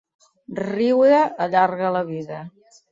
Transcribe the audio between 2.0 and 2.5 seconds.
vida.